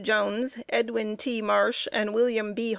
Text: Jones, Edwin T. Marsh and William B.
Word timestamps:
Jones, 0.03 0.57
Edwin 0.67 1.15
T. 1.15 1.43
Marsh 1.43 1.87
and 1.93 2.11
William 2.11 2.55
B. 2.55 2.69